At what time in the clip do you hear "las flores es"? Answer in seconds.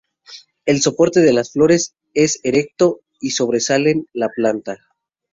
1.31-2.39